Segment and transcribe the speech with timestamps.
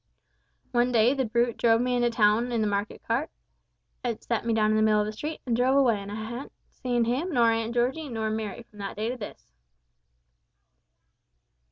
[0.71, 3.29] One day the Brute drove me into town in the market cart;
[4.19, 6.51] set me down in the middle of a street, and drove away, an' I haven't
[6.71, 9.51] seen him, nor Aunt Georgie, nor Merry from that day to this."